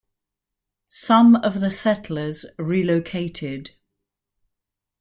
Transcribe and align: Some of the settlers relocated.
Some 0.89 1.35
of 1.35 1.59
the 1.59 1.69
settlers 1.69 2.47
relocated. 2.57 3.69